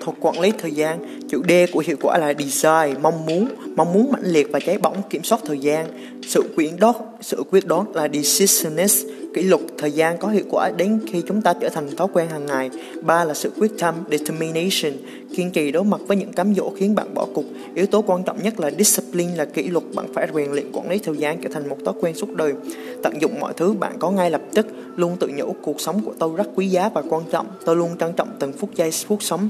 [0.00, 1.20] thuật quản lý thời gian.
[1.28, 4.78] Chữ D của hiệu quả là design, mong muốn, mong muốn mãnh liệt và cháy
[4.78, 5.86] bỏng kiểm soát thời gian.
[6.22, 10.70] Sự quyết đoán, sự quyết đoán là decisionist, kỷ luật thời gian có hiệu quả
[10.76, 12.70] đến khi chúng ta trở thành thói quen hàng ngày.
[13.02, 14.92] Ba là sự quyết tâm, determination,
[15.36, 17.44] kiên trì đối mặt với những cám dỗ khiến bạn bỏ cuộc.
[17.74, 20.90] Yếu tố quan trọng nhất là discipline là kỷ luật, bạn phải rèn luyện quản
[20.90, 22.52] lý thời gian trở thành một thói quen suốt đời.
[23.02, 26.12] Tận dụng mọi thứ bạn có ngay lập tức, luôn tự nhủ cuộc sống của
[26.18, 27.46] tôi rất quý giá và quan trọng.
[27.64, 29.48] Tôi luôn trân trọng từng phút giây phút sống.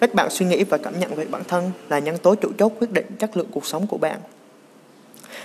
[0.00, 2.72] Cách bạn suy nghĩ và cảm nhận về bản thân là nhân tố chủ chốt
[2.80, 4.20] quyết định chất lượng cuộc sống của bạn.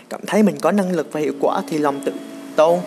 [0.09, 2.11] Cảm thấy mình có năng lực và hiệu quả thì lòng tự
[2.55, 2.79] tôn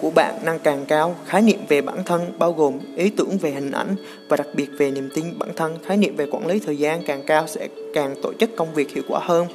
[0.00, 1.16] của bạn năng càng cao.
[1.26, 3.96] Khái niệm về bản thân bao gồm ý tưởng về hình ảnh
[4.28, 5.78] và đặc biệt về niềm tin bản thân.
[5.86, 8.94] Khái niệm về quản lý thời gian càng cao sẽ càng tổ chức công việc
[8.94, 9.46] hiệu quả hơn.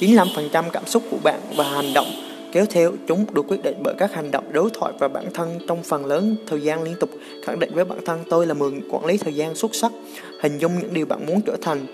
[0.00, 2.06] 95% cảm xúc của bạn và hành động
[2.54, 5.58] kéo theo, chúng được quyết định bởi các hành động đối thoại và bản thân.
[5.68, 7.10] Trong phần lớn thời gian liên tục,
[7.44, 9.92] khẳng định với bản thân, tôi là mừng quản lý thời gian xuất sắc,
[10.40, 11.86] hình dung những điều bạn muốn trở thành.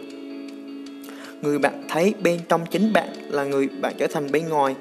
[1.42, 4.74] Người bạn thấy bên trong chính bạn là người bạn trở thành bên ngoài.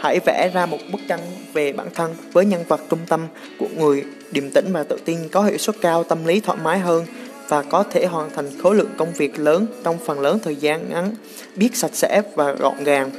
[0.00, 1.20] Hãy vẽ ra một bức tranh
[1.52, 3.26] về bản thân với nhân vật trung tâm
[3.58, 6.78] của người, điềm tĩnh và tự tin, có hiệu suất cao, tâm lý thoải mái
[6.78, 7.04] hơn
[7.48, 10.88] và có thể hoàn thành khối lượng công việc lớn trong phần lớn thời gian
[10.90, 11.14] ngắn,
[11.56, 13.10] biết sạch sẽ và gọn gàng.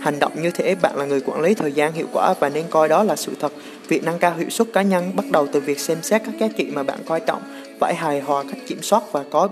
[0.00, 2.64] Hành động như thế bạn là người quản lý thời gian hiệu quả và nên
[2.70, 3.52] coi đó là sự thật.
[3.88, 6.48] Việc nâng cao hiệu suất cá nhân bắt đầu từ việc xem xét các giá
[6.56, 7.42] trị mà bạn coi trọng,
[7.80, 9.48] phải hài hòa cách kiểm soát và có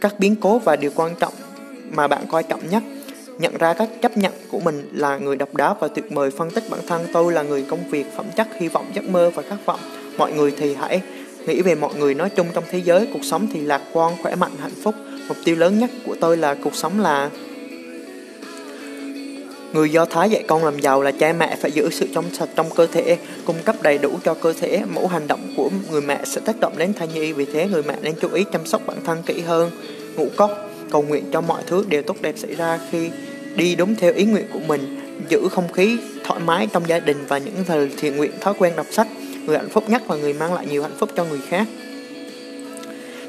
[0.00, 1.32] các biến cố và điều quan trọng
[1.90, 2.82] mà bạn coi trọng nhất.
[3.38, 6.50] Nhận ra các chấp nhận của mình là người độc đáo và tuyệt vời phân
[6.50, 9.42] tích bản thân tôi là người công việc, phẩm chất, hy vọng, giấc mơ và
[9.42, 9.80] khát vọng.
[10.18, 11.02] Mọi người thì hãy
[11.46, 14.34] nghĩ về mọi người nói chung trong thế giới, cuộc sống thì lạc quan, khỏe
[14.34, 14.94] mạnh, hạnh phúc.
[15.28, 17.30] Mục tiêu lớn nhất của tôi là cuộc sống là
[19.72, 22.48] Người Do Thái dạy con làm giàu là cha mẹ phải giữ sự trong sạch
[22.56, 24.82] trong cơ thể, cung cấp đầy đủ cho cơ thể.
[24.94, 27.82] Mỗi hành động của người mẹ sẽ tác động đến thai nhi, vì thế người
[27.82, 29.70] mẹ nên chú ý chăm sóc bản thân kỹ hơn.
[30.16, 33.10] Ngũ cốc, cầu nguyện cho mọi thứ đều tốt đẹp xảy ra khi
[33.56, 37.24] đi đúng theo ý nguyện của mình, giữ không khí thoải mái trong gia đình
[37.28, 39.08] và những thời thiện nguyện thói quen đọc sách.
[39.46, 41.66] Người hạnh phúc nhất và người mang lại nhiều hạnh phúc cho người khác.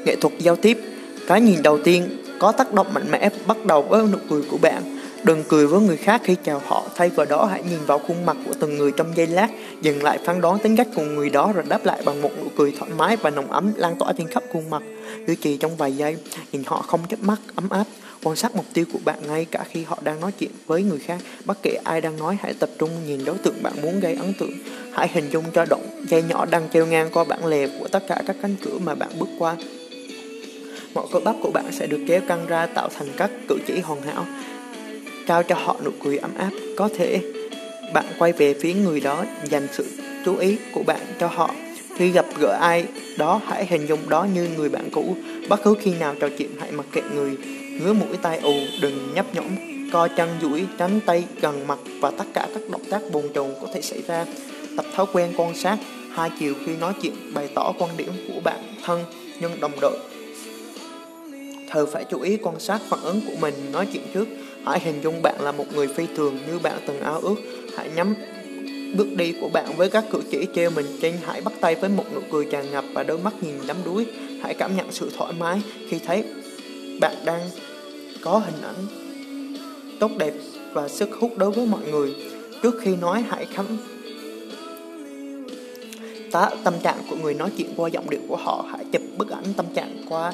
[0.04, 0.78] Nghệ thuật giao tiếp
[1.26, 2.08] Cái nhìn đầu tiên
[2.38, 4.82] có tác động mạnh mẽ bắt đầu với nụ cười của bạn
[5.24, 8.26] Đừng cười với người khác khi chào họ, thay vào đó hãy nhìn vào khuôn
[8.26, 9.48] mặt của từng người trong giây lát,
[9.82, 12.48] dừng lại phán đoán tính cách của người đó rồi đáp lại bằng một nụ
[12.56, 14.82] cười thoải mái và nồng ấm lan tỏa trên khắp khuôn mặt.
[15.26, 16.16] Duy trì trong vài giây,
[16.52, 17.84] nhìn họ không chớp mắt, ấm áp.
[18.22, 20.98] Quan sát mục tiêu của bạn ngay cả khi họ đang nói chuyện với người
[20.98, 21.18] khác.
[21.44, 24.32] Bất kể ai đang nói, hãy tập trung nhìn đối tượng bạn muốn gây ấn
[24.38, 24.52] tượng.
[24.92, 28.02] Hãy hình dung cho động dây nhỏ đang treo ngang qua bản lề của tất
[28.08, 29.56] cả các cánh cửa mà bạn bước qua.
[30.94, 33.80] Mọi cơ bắp của bạn sẽ được kéo căng ra tạo thành các cử chỉ
[33.80, 34.26] hoàn hảo
[35.26, 36.50] trao cho họ nụ cười ấm áp.
[36.76, 37.20] Có thể
[37.94, 39.86] bạn quay về phía người đó dành sự
[40.24, 41.50] chú ý của bạn cho họ.
[41.96, 42.84] Khi gặp gỡ ai
[43.18, 45.16] đó hãy hình dung đó như người bạn cũ.
[45.48, 47.36] Bất cứ khi nào trò chuyện hãy mặc kệ người
[47.80, 49.46] ngứa mũi tai ù, đừng nhấp nhõm,
[49.92, 53.50] co chân duỗi, tránh tay gần mặt và tất cả các động tác bồn chồn
[53.60, 54.26] có thể xảy ra.
[54.76, 55.78] Tập thói quen quan sát
[56.12, 59.04] hai chiều khi nói chuyện bày tỏ quan điểm của bạn thân
[59.40, 59.98] nhưng đồng đội.
[61.70, 64.28] Thờ phải chú ý quan sát phản ứng của mình nói chuyện trước
[64.64, 67.36] Hãy hình dung bạn là một người phi thường như bạn từng ao ước.
[67.76, 68.14] Hãy nhắm
[68.96, 71.14] bước đi của bạn với các cử chỉ treo mình trên.
[71.24, 74.06] Hãy bắt tay với một nụ cười tràn ngập và đôi mắt nhìn đắm đuối.
[74.42, 76.24] Hãy cảm nhận sự thoải mái khi thấy
[77.00, 77.40] bạn đang
[78.22, 78.86] có hình ảnh
[80.00, 80.34] tốt đẹp
[80.72, 82.14] và sức hút đối với mọi người.
[82.62, 83.66] Trước khi nói, hãy khám
[86.32, 88.66] tá tâm trạng của người nói chuyện qua giọng điệu của họ.
[88.70, 90.32] Hãy chụp bức ảnh tâm trạng qua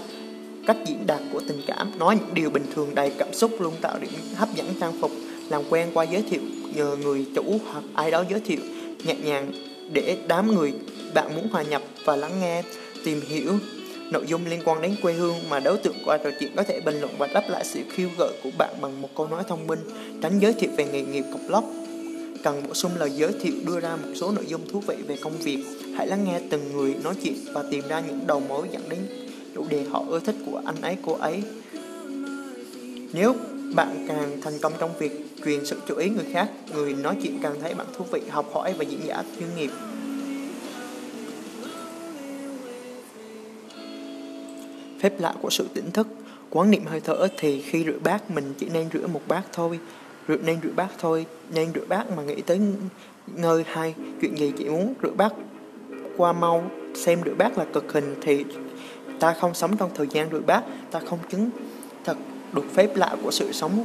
[0.66, 3.74] cách diễn đạt của tình cảm, nói những điều bình thường đầy cảm xúc luôn,
[3.80, 5.10] tạo điểm hấp dẫn, trang phục,
[5.48, 6.40] làm quen qua giới thiệu,
[6.74, 8.60] nhờ người chủ hoặc ai đó giới thiệu,
[9.04, 9.52] nhẹ nhàng
[9.92, 10.72] để đám người
[11.14, 12.62] bạn muốn hòa nhập và lắng nghe,
[13.04, 13.52] tìm hiểu
[14.12, 16.80] nội dung liên quan đến quê hương mà đối tượng qua trò chuyện có thể
[16.80, 19.66] bình luận và đáp lại sự khiêu gợi của bạn bằng một câu nói thông
[19.66, 19.80] minh,
[20.22, 21.64] tránh giới thiệu về nghề nghiệp cọc lóc
[22.44, 25.16] cần bổ sung lời giới thiệu, đưa ra một số nội dung thú vị về
[25.22, 25.64] công việc.
[25.96, 28.98] Hãy lắng nghe từng người nói chuyện và tìm ra những đầu mối dẫn đến
[29.54, 31.42] chủ đề họ ưa thích của anh ấy, cô ấy.
[33.12, 33.34] Nếu
[33.74, 37.38] bạn càng thành công trong việc truyền sự chú ý người khác, người nói chuyện
[37.42, 39.70] càng thấy bạn thú vị, học hỏi và diễn giả chuyên nghiệp.
[45.00, 46.06] Phép lạ của sự tỉnh thức,
[46.50, 49.78] quán niệm hơi thở thì khi rửa bát mình chỉ nên rửa một bát thôi.
[50.28, 52.60] Rửa, nên rửa bát thôi, nên rửa bát mà nghĩ tới
[53.36, 55.32] ngơi hay chuyện gì chỉ muốn rửa bát
[56.16, 58.44] qua mau, xem rửa bát là cực hình thì
[59.20, 61.50] ta không sống trong thời gian đuổi bát ta không chứng
[62.04, 62.16] thật
[62.52, 63.84] được phép lạ của sự sống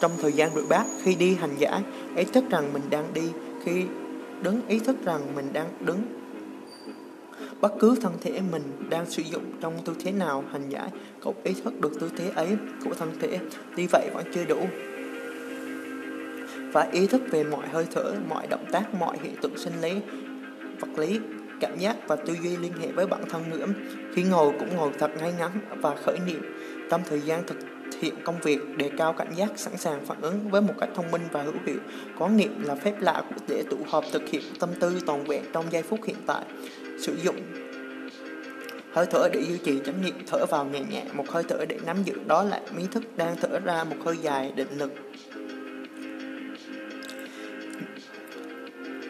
[0.00, 1.80] trong thời gian đuổi bát khi đi hành giả,
[2.16, 3.22] ý thức rằng mình đang đi,
[3.64, 3.84] khi
[4.42, 6.02] đứng, ý thức rằng mình đang đứng.
[7.60, 10.88] Bất cứ thân thể mình đang sử dụng trong tư thế nào, hành giả
[11.20, 12.48] cũng ý thức được tư thế ấy
[12.84, 13.38] của thân thể.
[13.76, 14.58] Tuy vậy vẫn chưa đủ.
[16.72, 19.92] Và ý thức về mọi hơi thở, mọi động tác, mọi hiện tượng sinh lý,
[20.80, 21.20] vật lý
[21.60, 23.66] cảm giác và tư duy liên hệ với bản thân nữa.
[24.14, 26.40] Khi ngồi cũng ngồi thật ngay ngắn và khởi niệm
[26.90, 27.56] trong thời gian thực
[28.00, 31.10] hiện công việc đề cao cảnh giác sẵn sàng phản ứng với một cách thông
[31.10, 31.78] minh và hữu hiệu.
[32.18, 35.64] Có nghiệm là phép lạ để tụ họp thực hiện tâm tư toàn vẹn trong
[35.70, 36.44] giây phút hiện tại.
[37.00, 37.36] Sử dụng
[38.92, 41.78] hơi thở để duy trì chánh niệm, thở vào nhẹ nhẹ một hơi thở để
[41.86, 42.14] nắm giữ.
[42.26, 44.92] Đó lại ý thức đang thở ra một hơi dài định lực.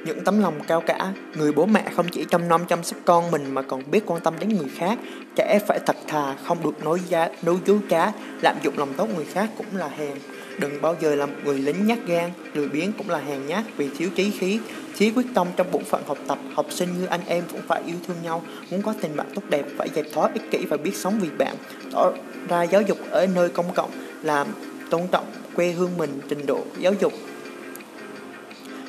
[0.05, 3.31] Những tấm lòng cao cả, người bố mẹ không chỉ chăm nom chăm sóc con
[3.31, 4.99] mình mà còn biết quan tâm đến người khác.
[5.37, 8.13] Trẻ phải thật thà, không được nói giá nói dối trá,
[8.43, 10.19] lạm dụng lòng tốt người khác cũng là hèn.
[10.59, 13.89] Đừng bao giờ làm người lính nhát gan, lười biếng cũng là hèn nhát vì
[13.99, 14.61] thiếu trí khí,
[14.97, 16.39] thiếu quyết tâm trong bổn phận học tập.
[16.55, 19.43] Học sinh như anh em cũng phải yêu thương nhau, muốn có tình bạn tốt
[19.49, 21.57] đẹp phải dẹp thoát ích kỷ và biết sống vì bạn.
[21.93, 22.13] Tỏ
[22.49, 23.91] ra giáo dục ở nơi công cộng,
[24.23, 24.47] làm
[24.91, 25.27] tôn trọng
[25.57, 27.13] quê hương mình, trình độ giáo dục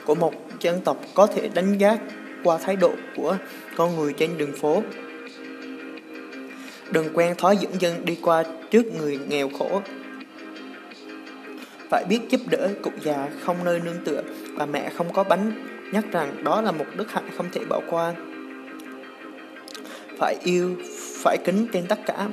[0.05, 1.97] của một dân tộc có thể đánh giá
[2.43, 3.37] qua thái độ của
[3.75, 4.83] con người trên đường phố.
[6.91, 9.81] Đừng quen thói dẫn dân đi qua trước người nghèo khổ.
[11.89, 14.21] Phải biết giúp đỡ cụ già không nơi nương tựa
[14.53, 15.51] và mẹ không có bánh,
[15.91, 18.13] nhắc rằng đó là một đức hạnh không thể bỏ qua.
[20.19, 20.75] Phải yêu,
[21.23, 22.27] phải kính trên tất cả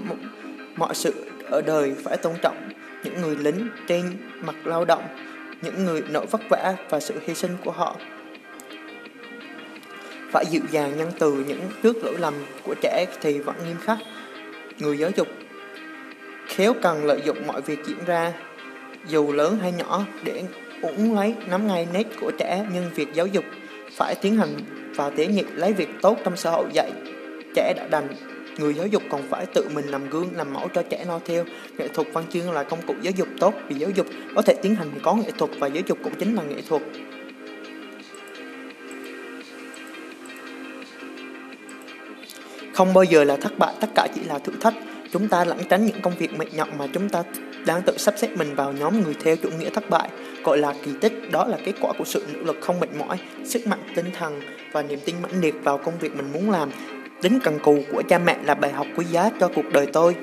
[0.77, 1.15] mọi sự
[1.51, 2.69] ở đời, phải tôn trọng
[3.05, 4.03] những người lính trên
[4.41, 5.03] mặt lao động,
[5.63, 7.97] những người nỗi vất vả và sự hy sinh của họ.
[10.31, 13.99] Phải dịu dàng nhân từ những trước lỗi lầm của trẻ thì vẫn nghiêm khắc.
[14.79, 15.29] Người giáo dục
[16.47, 18.33] khéo cần lợi dụng mọi việc diễn ra,
[19.09, 20.43] dù lớn hay nhỏ, để
[20.83, 22.67] uống lấy, nắm ngay nét của trẻ.
[22.73, 23.45] Nhưng việc giáo dục
[23.97, 24.55] phải tiến hành
[24.95, 26.93] và tế nhị lấy việc tốt trong xã hội dạy
[27.55, 28.09] trẻ đã đành
[28.59, 31.45] người giáo dục còn phải tự mình làm gương làm mẫu cho trẻ noi theo
[31.79, 34.55] nghệ thuật văn chương là công cụ giáo dục tốt vì giáo dục có thể
[34.63, 36.83] tiến hành có nghệ thuật và giáo dục cũng chính là nghệ thuật
[42.73, 44.75] Không bao giờ là thất bại, tất cả chỉ là thử thách.
[45.13, 47.23] Chúng ta lẩn tránh những công việc mệt nhọc mà chúng ta
[47.67, 50.09] đang tự sắp xếp mình vào nhóm người theo chủ nghĩa thất bại.
[50.45, 53.19] Gọi là kỳ tích, đó là kết quả của sự nỗ lực không mệt mỏi,
[53.45, 54.41] sức mạnh tinh thần
[54.73, 56.71] và niềm tin mãnh liệt vào công việc mình muốn làm.
[57.23, 60.17] Tính cần cù của cha mẹ là bài học quý giá cho cuộc đời tôi.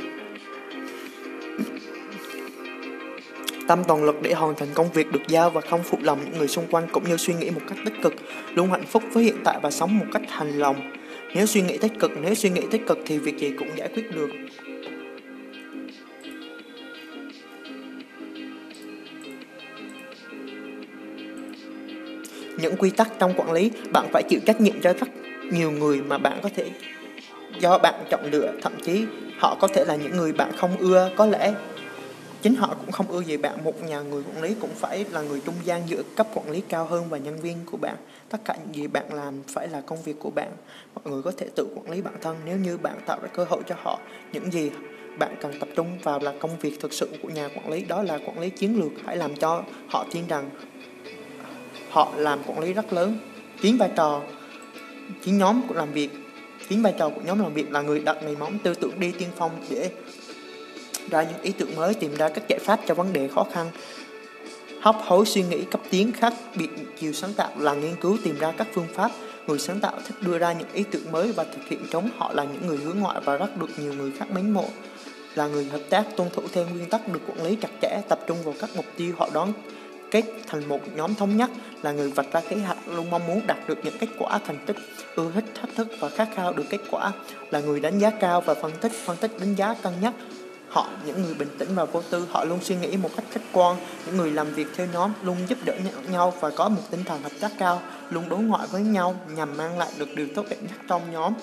[3.68, 6.38] tâm toàn lực để hoàn thành công việc được giao và không phụ lòng những
[6.38, 8.14] người xung quanh cũng như suy nghĩ một cách tích cực,
[8.54, 10.92] luôn hạnh phúc với hiện tại và sống một cách hành lòng.
[11.36, 13.90] Nếu suy nghĩ tích cực, nếu suy nghĩ tích cực thì việc gì cũng giải
[13.94, 14.30] quyết được.
[22.62, 24.94] Những quy tắc trong quản lý, bạn phải chịu trách nhiệm cho
[25.50, 26.70] rất nhiều người mà bạn có thể
[27.60, 29.06] do bạn chọn lựa, thậm chí
[29.40, 31.54] họ có thể là những người bạn không ưa, có lẽ
[32.42, 33.64] chính họ cũng không ưa gì bạn.
[33.64, 36.62] Một nhà người quản lý cũng phải là người trung gian giữa cấp quản lý
[36.70, 37.96] cao hơn và nhân viên của bạn.
[38.30, 40.52] Tất cả những gì bạn làm phải là công việc của bạn.
[40.96, 42.38] Mọi người có thể tự quản lý bản thân.
[42.46, 44.00] Nếu như bạn tạo ra cơ hội cho họ
[44.34, 44.72] những gì
[45.20, 48.04] bạn cần tập trung vào là công việc thực sự của nhà quản lý đó
[48.04, 50.50] là quản lý chiến lược hãy làm cho họ tin rằng
[51.90, 53.20] họ làm quản lý rất lớn
[53.62, 54.22] chiến vai trò
[55.26, 56.10] chính nhóm của làm việc
[56.70, 59.12] chính vai trò của nhóm làm việc là người đặt nền móng tư tưởng đi
[59.12, 59.92] tiên phong để
[61.10, 63.72] ra những ý tưởng mới, tìm ra các giải pháp cho vấn đề khó khăn.
[64.82, 66.70] Hấp hối suy nghĩ cấp tiến khác biệt
[67.00, 69.12] chiều sáng tạo là nghiên cứu tìm ra các phương pháp.
[69.48, 72.34] Người sáng tạo thích đưa ra những ý tưởng mới và thực hiện chúng họ
[72.34, 74.66] là những người hướng ngoại và rất được nhiều người khác mến mộ.
[75.36, 78.20] Là người hợp tác tuân thủ theo nguyên tắc được quản lý chặt chẽ, tập
[78.28, 79.54] trung vào các mục tiêu họ đón
[80.12, 81.50] kết thành một nhóm thống nhất
[81.82, 84.58] là người vạch ra kế hoạch, luôn mong muốn đạt được những kết quả thành
[84.66, 84.76] tích,
[85.16, 87.12] ưa thích, thách thức và khát khao được kết quả,
[87.52, 90.14] là người đánh giá cao và phân tích phân tích đánh giá cân nhắc.
[90.70, 93.44] Họ, những người bình tĩnh và vô tư, họ luôn suy nghĩ một cách khách
[93.52, 93.78] quan.
[94.06, 95.74] Những người làm việc theo nhóm luôn giúp đỡ
[96.12, 99.58] nhau và có một tinh thần hợp tác cao, luôn đối ngoại với nhau nhằm
[99.58, 101.34] mang lại được điều tốt đẹp nhất trong nhóm.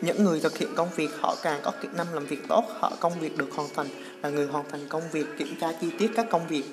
[0.00, 2.92] Những người thực hiện công việc, họ càng có kỹ năng làm việc tốt, họ
[3.00, 3.86] công việc được hoàn thành
[4.24, 6.64] là người hoàn thành công việc, kiểm tra chi tiết các công việc.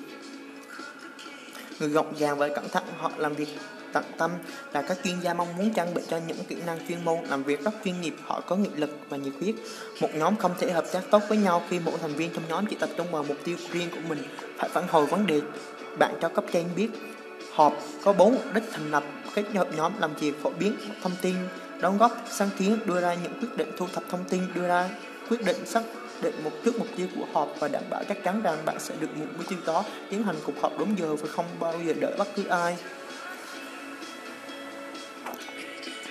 [1.80, 3.48] Người gọn gàng và cẩn thận họ làm việc
[3.92, 4.30] tận tâm
[4.72, 7.42] là các chuyên gia mong muốn trang bị cho những kỹ năng chuyên môn, làm
[7.42, 9.54] việc rất chuyên nghiệp, họ có nghị lực và nhiệt huyết.
[10.00, 12.66] Một nhóm không thể hợp tác tốt với nhau khi mỗi thành viên trong nhóm
[12.66, 14.22] chỉ tập trung vào mục tiêu riêng của mình.
[14.58, 15.40] Phải phản hồi vấn đề,
[15.98, 16.88] bạn cho cấp trên biết.
[17.52, 17.72] Họp
[18.04, 19.04] có bốn mục đích thành lập,
[19.34, 21.34] kết hợp nhóm làm việc phổ biến thông tin,
[21.80, 24.88] đóng góp sáng kiến, đưa ra những quyết định thu thập thông tin, đưa ra
[25.28, 25.82] quyết định xác
[26.22, 28.94] định một, trước mục tiêu của họp và đảm bảo chắc chắn rằng bạn sẽ
[29.00, 29.84] được một mục tiêu đó.
[30.10, 32.76] Tiến hành cuộc họp đúng giờ và không bao giờ đợi bất cứ ai.